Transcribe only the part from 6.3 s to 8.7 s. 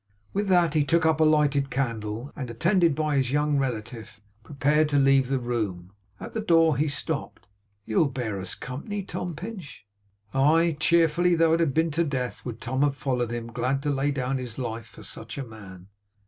the door, he stopped. 'You'll bear us